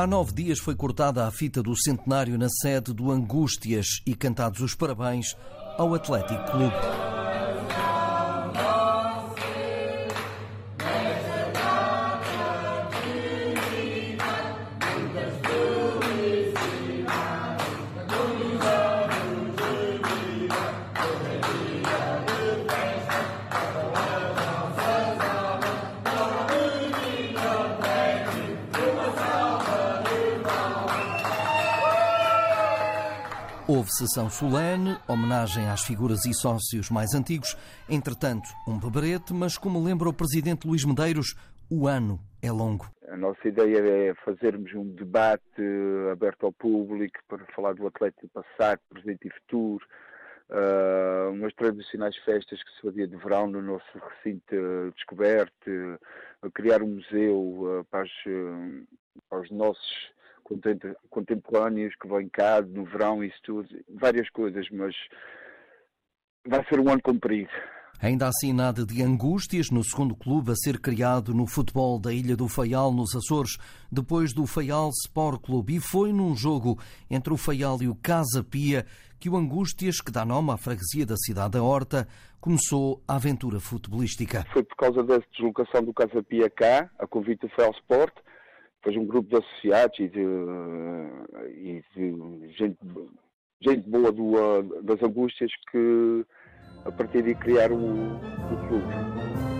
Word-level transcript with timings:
Há 0.00 0.06
nove 0.06 0.32
dias 0.32 0.58
foi 0.58 0.74
cortada 0.74 1.26
a 1.26 1.30
fita 1.30 1.62
do 1.62 1.76
centenário 1.76 2.38
na 2.38 2.48
sede 2.48 2.94
do 2.94 3.10
Angústias 3.10 4.00
e 4.06 4.14
cantados 4.14 4.62
os 4.62 4.74
parabéns 4.74 5.36
ao 5.76 5.94
Atlético 5.94 6.42
Clube. 6.52 7.09
Houve 33.72 33.88
sessão 33.92 34.28
solene, 34.28 34.98
homenagem 35.06 35.68
às 35.68 35.84
figuras 35.84 36.24
e 36.24 36.34
sócios 36.34 36.90
mais 36.90 37.14
antigos, 37.14 37.56
entretanto, 37.88 38.48
um 38.66 38.76
beberete, 38.76 39.32
mas 39.32 39.56
como 39.56 39.80
lembra 39.80 40.08
o 40.08 40.12
presidente 40.12 40.66
Luís 40.66 40.84
Medeiros, 40.84 41.36
o 41.70 41.86
ano 41.86 42.18
é 42.42 42.50
longo. 42.50 42.90
A 43.08 43.16
nossa 43.16 43.46
ideia 43.46 44.10
é 44.10 44.14
fazermos 44.24 44.74
um 44.74 44.92
debate 44.92 45.62
aberto 46.10 46.46
ao 46.46 46.52
público 46.52 47.20
para 47.28 47.46
falar 47.54 47.74
do 47.74 47.86
Atlético 47.86 48.26
passado, 48.30 48.80
presente 48.90 49.28
e 49.28 49.30
futuro, 49.30 49.86
uh, 50.48 51.30
umas 51.30 51.54
tradicionais 51.54 52.16
festas 52.24 52.60
que 52.60 52.70
se 52.72 52.82
fazia 52.82 53.06
de 53.06 53.16
verão 53.18 53.46
no 53.46 53.62
nosso 53.62 53.86
recinto 53.94 54.92
descoberto, 54.96 55.70
uh, 56.42 56.50
criar 56.50 56.82
um 56.82 56.96
museu 56.96 57.86
para, 57.88 58.02
as, 58.02 58.10
para 59.28 59.40
os 59.42 59.50
nossos 59.52 60.10
contemporâneos 61.08 61.94
que 61.96 62.08
vêm 62.08 62.28
cá 62.28 62.60
no 62.60 62.84
verão, 62.84 63.22
isso 63.22 63.38
tudo, 63.42 63.68
várias 63.88 64.28
coisas, 64.30 64.66
mas 64.70 64.94
vai 66.46 66.64
ser 66.66 66.80
um 66.80 66.88
ano 66.88 67.02
comprido. 67.02 67.50
Ainda 68.02 68.28
assim, 68.28 68.54
nada 68.54 68.86
de 68.86 69.02
angústias 69.02 69.70
no 69.70 69.84
segundo 69.84 70.16
clube 70.16 70.52
a 70.52 70.54
ser 70.54 70.80
criado 70.80 71.34
no 71.34 71.46
futebol 71.46 72.00
da 72.00 72.10
Ilha 72.14 72.34
do 72.34 72.48
Faial, 72.48 72.92
nos 72.92 73.14
Açores, 73.14 73.58
depois 73.92 74.32
do 74.32 74.46
Faial 74.46 74.88
Sport 75.04 75.42
Clube. 75.42 75.76
E 75.76 75.80
foi 75.80 76.10
num 76.10 76.34
jogo 76.34 76.78
entre 77.10 77.30
o 77.30 77.36
Faial 77.36 77.76
e 77.82 77.88
o 77.88 77.94
Casa 77.94 78.42
Pia 78.42 78.86
que 79.18 79.28
o 79.28 79.36
Angústias, 79.36 80.00
que 80.00 80.10
dá 80.10 80.24
nome 80.24 80.50
à 80.50 80.56
freguesia 80.56 81.04
da 81.04 81.14
cidade 81.14 81.50
da 81.50 81.62
Horta, 81.62 82.08
começou 82.40 83.02
a 83.06 83.16
aventura 83.16 83.60
futebolística. 83.60 84.46
Foi 84.50 84.62
por 84.62 84.76
causa 84.76 85.04
da 85.04 85.18
deslocação 85.18 85.84
do 85.84 85.92
Casa 85.92 86.22
Pia 86.22 86.48
cá, 86.48 86.90
a 86.98 87.06
convite 87.06 87.40
do 87.40 87.50
Faial 87.50 87.72
Sport, 87.72 88.14
depois 88.80 88.96
um 88.96 89.06
grupo 89.06 89.28
de 89.28 89.36
associados 89.36 89.98
e 89.98 90.08
de, 90.08 90.20
e 91.54 91.84
de 91.94 92.48
gente, 92.56 92.78
gente 93.60 93.88
boa 93.88 94.10
do, 94.10 94.82
das 94.82 95.02
angústias 95.02 95.50
que 95.70 96.24
a 96.84 96.90
partir 96.90 97.22
de 97.22 97.34
criar 97.34 97.70
o, 97.70 97.76
o 97.76 98.68
clube. 98.68 99.59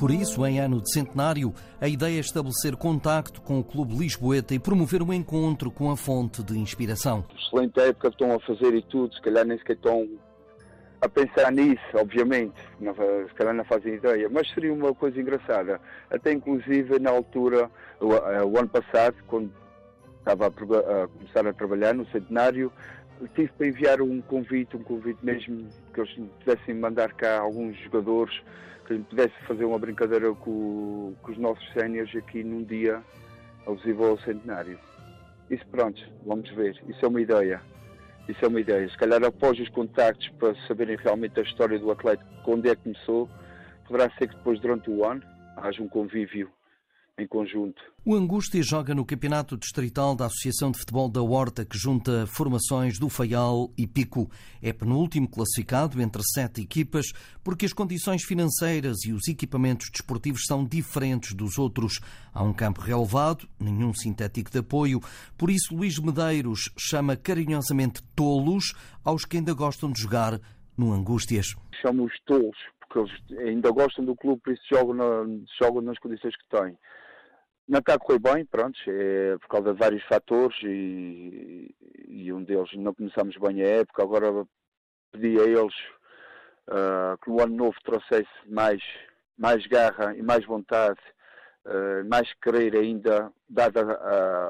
Por 0.00 0.10
isso, 0.10 0.46
em 0.46 0.58
ano 0.58 0.80
de 0.80 0.90
centenário, 0.90 1.52
a 1.78 1.86
ideia 1.86 2.16
é 2.16 2.20
estabelecer 2.20 2.74
contacto 2.74 3.42
com 3.42 3.60
o 3.60 3.62
Clube 3.62 3.94
Lisboeta 3.94 4.54
e 4.54 4.58
promover 4.58 5.02
um 5.02 5.12
encontro 5.12 5.70
com 5.70 5.90
a 5.90 5.96
fonte 5.96 6.42
de 6.42 6.58
inspiração. 6.58 7.22
Excelente 7.38 7.78
época 7.78 8.08
que 8.08 8.14
estão 8.14 8.34
a 8.34 8.40
fazer 8.40 8.74
e 8.74 8.80
tudo, 8.80 9.14
se 9.14 9.20
calhar 9.20 9.44
nem 9.44 9.58
sequer 9.58 9.76
estão 9.76 10.08
a 11.02 11.06
pensar 11.06 11.52
nisso, 11.52 11.82
obviamente, 11.92 12.54
se 12.78 13.34
calhar 13.34 13.52
não 13.52 13.64
fazem 13.66 13.96
ideia, 13.96 14.26
mas 14.30 14.50
seria 14.54 14.72
uma 14.72 14.94
coisa 14.94 15.20
engraçada. 15.20 15.78
Até 16.10 16.32
inclusive 16.32 16.98
na 16.98 17.10
altura, 17.10 17.70
o, 18.00 18.14
eh, 18.14 18.42
o 18.42 18.58
ano 18.58 18.68
passado, 18.70 19.16
quando 19.26 19.52
estava 20.20 20.46
a, 20.46 20.48
a, 20.48 21.08
começar 21.08 21.46
a 21.46 21.52
trabalhar 21.52 21.94
no 21.94 22.06
centenário, 22.06 22.72
tive 23.34 23.48
para 23.48 23.66
enviar 23.66 24.00
um 24.00 24.20
convite, 24.20 24.76
um 24.76 24.82
convite 24.82 25.18
mesmo 25.22 25.68
que 25.92 26.00
eles 26.00 26.14
pudessem 26.38 26.74
mandar 26.74 27.12
cá 27.14 27.40
alguns 27.40 27.76
jogadores 27.78 28.40
que 28.86 28.98
pudesse 28.98 29.34
fazer 29.46 29.64
uma 29.64 29.78
brincadeira 29.78 30.32
com, 30.34 31.14
com 31.22 31.32
os 31.32 31.38
nossos 31.38 31.70
séniores 31.72 32.14
aqui 32.16 32.42
num 32.42 32.62
dia 32.62 33.02
alusivo 33.66 34.04
ao 34.04 34.18
centenário. 34.18 34.78
Isso 35.50 35.66
pronto, 35.66 36.00
vamos 36.24 36.48
ver. 36.50 36.80
Isso 36.88 37.04
é 37.04 37.08
uma 37.08 37.20
ideia. 37.20 37.60
Isso 38.28 38.44
é 38.44 38.48
uma 38.48 38.60
ideia. 38.60 38.88
Se 38.88 38.96
calhar 38.96 39.22
após 39.24 39.58
os 39.58 39.68
contactos 39.68 40.28
para 40.38 40.54
saberem 40.66 40.96
realmente 40.96 41.38
a 41.38 41.42
história 41.42 41.78
do 41.78 41.90
atleta, 41.90 42.24
onde 42.46 42.68
é 42.68 42.76
que 42.76 42.82
começou, 42.82 43.28
poderá 43.86 44.10
ser 44.16 44.28
que 44.28 44.36
depois 44.36 44.60
durante 44.60 44.90
o 44.90 45.04
ano 45.04 45.22
haja 45.56 45.82
um 45.82 45.88
convívio 45.88 46.50
em 47.20 47.26
conjunto. 47.26 47.82
O 48.04 48.14
Angústia 48.14 48.62
joga 48.62 48.94
no 48.94 49.04
Campeonato 49.04 49.56
Distrital 49.56 50.16
da 50.16 50.26
Associação 50.26 50.70
de 50.70 50.78
Futebol 50.78 51.08
da 51.08 51.22
Horta, 51.22 51.64
que 51.64 51.76
junta 51.76 52.26
formações 52.26 52.98
do 52.98 53.10
Faial 53.10 53.70
e 53.76 53.86
Pico. 53.86 54.30
É 54.62 54.72
penúltimo 54.72 55.28
classificado 55.28 56.00
entre 56.00 56.22
sete 56.34 56.62
equipas, 56.62 57.12
porque 57.44 57.66
as 57.66 57.72
condições 57.72 58.24
financeiras 58.24 59.04
e 59.04 59.12
os 59.12 59.28
equipamentos 59.28 59.90
desportivos 59.90 60.44
são 60.46 60.64
diferentes 60.64 61.34
dos 61.34 61.58
outros. 61.58 62.00
Há 62.32 62.42
um 62.42 62.54
campo 62.54 62.80
relevado, 62.80 63.46
nenhum 63.58 63.92
sintético 63.92 64.50
de 64.50 64.58
apoio, 64.58 65.00
por 65.36 65.50
isso 65.50 65.74
Luís 65.74 65.98
Medeiros 65.98 66.70
chama 66.78 67.16
carinhosamente 67.16 68.02
tolos 68.16 68.72
aos 69.04 69.24
que 69.24 69.36
ainda 69.36 69.52
gostam 69.52 69.92
de 69.92 70.00
jogar 70.00 70.40
no 70.76 70.92
Angústias. 70.92 71.54
Chamamos 71.82 72.12
tolos, 72.24 72.56
porque 72.80 72.98
eles 72.98 73.48
ainda 73.48 73.70
gostam 73.70 74.04
do 74.04 74.16
clube, 74.16 74.40
por 74.42 74.52
isso 74.54 74.62
jogam, 74.72 74.94
na, 74.94 75.44
jogam 75.62 75.82
nas 75.82 75.98
condições 75.98 76.34
que 76.36 76.56
têm. 76.56 76.76
Não 77.68 77.78
está 77.78 77.94
a 77.94 78.18
bem, 78.18 78.44
pronto, 78.44 78.78
é 78.88 79.38
por 79.38 79.48
causa 79.48 79.72
de 79.72 79.78
vários 79.78 80.02
fatores 80.04 80.56
e, 80.62 81.74
e 82.08 82.32
um 82.32 82.42
deles 82.42 82.70
não 82.74 82.92
começamos 82.92 83.36
bem 83.36 83.62
a 83.62 83.66
época, 83.66 84.02
agora 84.02 84.44
pedi 85.12 85.38
a 85.40 85.44
eles 85.44 85.74
uh, 86.68 87.16
que 87.22 87.30
no 87.30 87.40
ano 87.40 87.54
novo 87.54 87.76
trouxesse 87.84 88.28
mais, 88.46 88.82
mais 89.38 89.64
garra 89.66 90.14
e 90.16 90.22
mais 90.22 90.44
vontade, 90.44 91.00
uh, 91.66 92.08
mais 92.08 92.32
querer 92.42 92.76
ainda, 92.76 93.32
dada 93.48 93.82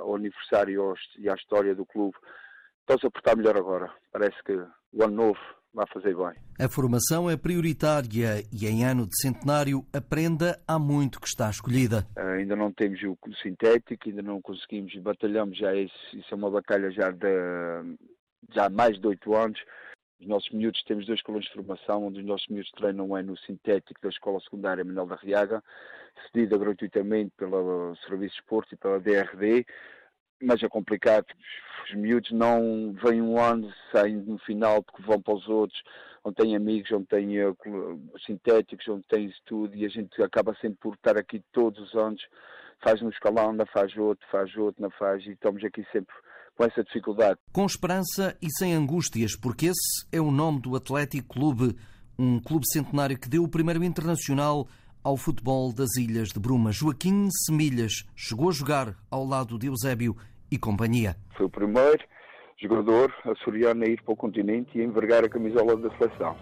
ao 0.00 0.14
aniversário 0.14 0.94
e 1.18 1.28
à 1.28 1.34
história 1.34 1.74
do 1.74 1.86
clube. 1.86 2.16
Estão-se 2.80 3.06
a 3.06 3.10
portar 3.10 3.36
melhor 3.36 3.56
agora. 3.56 3.92
Parece 4.12 4.42
que 4.44 4.52
o 4.52 5.04
ano 5.04 5.14
novo 5.14 5.57
vai 5.72 5.86
fazer 5.92 6.16
bem. 6.16 6.34
A 6.58 6.68
formação 6.68 7.30
é 7.30 7.36
prioritária 7.36 8.42
e 8.52 8.66
em 8.66 8.84
ano 8.84 9.06
de 9.06 9.16
centenário 9.20 9.84
a 9.92 10.00
prenda 10.00 10.60
há 10.66 10.78
muito 10.78 11.20
que 11.20 11.28
está 11.28 11.48
escolhida. 11.50 12.06
Ainda 12.16 12.56
não 12.56 12.72
temos 12.72 13.00
o 13.02 13.16
sintético, 13.42 14.08
ainda 14.08 14.22
não 14.22 14.40
conseguimos, 14.40 14.94
batalhamos 14.96 15.58
já, 15.58 15.74
isso, 15.74 15.94
isso 16.14 16.28
é 16.32 16.34
uma 16.34 16.50
batalha 16.50 16.90
já 16.90 17.10
de 17.10 17.28
já 18.54 18.66
há 18.66 18.70
mais 18.70 18.98
de 18.98 19.06
oito 19.06 19.34
anos. 19.34 19.60
Os 20.20 20.26
nossos 20.26 20.50
miúdos 20.50 20.82
temos 20.82 21.06
dois 21.06 21.22
colões 21.22 21.44
de 21.44 21.52
formação, 21.52 22.06
onde 22.06 22.20
os 22.20 22.26
nossos 22.26 22.48
miúdos 22.48 22.70
treinam 22.72 23.16
é 23.16 23.22
no 23.22 23.36
sintético 23.38 24.00
da 24.02 24.08
Escola 24.08 24.40
Secundária 24.40 24.84
Manuel 24.84 25.06
da 25.06 25.16
Riaga, 25.16 25.62
cedida 26.26 26.58
gratuitamente 26.58 27.32
pelo 27.36 27.94
Serviço 28.06 28.34
de 28.34 28.40
Esporte 28.40 28.74
e 28.74 28.76
pela 28.76 28.98
DRD 28.98 29.64
mas 30.40 30.62
é 30.62 30.68
complicado. 30.68 31.26
Os 31.84 31.94
miúdos 31.94 32.30
não 32.32 32.94
vêm 33.02 33.22
um 33.22 33.40
ano, 33.40 33.72
saem 33.92 34.16
no 34.16 34.38
final 34.38 34.82
porque 34.82 35.02
vão 35.02 35.20
para 35.20 35.34
os 35.34 35.48
outros, 35.48 35.80
onde 36.24 36.36
têm 36.36 36.56
amigos, 36.56 36.90
onde 36.92 37.06
têm 37.06 37.44
uh, 37.44 37.56
sintéticos, 38.26 38.86
onde 38.88 39.04
têm 39.08 39.32
tudo, 39.46 39.74
e 39.74 39.84
a 39.84 39.88
gente 39.88 40.22
acaba 40.22 40.54
sempre 40.60 40.78
por 40.80 40.94
estar 40.94 41.16
aqui 41.16 41.42
todos 41.52 41.80
os 41.80 41.94
anos, 41.94 42.22
faz 42.82 43.00
um 43.02 43.08
escalão, 43.08 43.52
não 43.52 43.66
faz 43.66 43.96
outro, 43.96 44.26
faz 44.30 44.54
outro, 44.56 44.82
não 44.82 44.90
faz, 44.90 45.24
e 45.24 45.30
estamos 45.30 45.64
aqui 45.64 45.84
sempre 45.90 46.14
com 46.56 46.64
essa 46.64 46.82
dificuldade. 46.82 47.38
Com 47.52 47.64
esperança 47.64 48.36
e 48.42 48.50
sem 48.58 48.74
angústias, 48.74 49.36
porque 49.36 49.66
esse 49.66 50.06
é 50.12 50.20
o 50.20 50.30
nome 50.30 50.60
do 50.60 50.76
Atlético 50.76 51.28
Clube, 51.28 51.76
um 52.18 52.40
clube 52.40 52.66
centenário 52.70 53.18
que 53.18 53.28
deu 53.28 53.44
o 53.44 53.48
primeiro 53.48 53.82
internacional 53.84 54.66
ao 55.08 55.16
futebol 55.16 55.72
das 55.72 55.96
Ilhas 55.96 56.28
de 56.28 56.38
Bruma. 56.38 56.70
Joaquim 56.70 57.30
Semilhas 57.30 58.04
chegou 58.14 58.50
a 58.50 58.52
jogar 58.52 58.94
ao 59.10 59.24
lado 59.24 59.58
de 59.58 59.66
Eusébio 59.66 60.14
e 60.50 60.58
companhia. 60.58 61.16
Foi 61.34 61.46
o 61.46 61.48
primeiro 61.48 62.04
jogador 62.60 63.10
açoriano 63.24 63.84
a 63.84 63.86
ir 63.86 64.02
para 64.02 64.12
o 64.12 64.16
continente 64.16 64.76
e 64.76 64.82
a 64.82 64.84
envergar 64.84 65.24
a 65.24 65.28
camisola 65.30 65.78
da 65.78 65.88
seleção. 65.96 66.36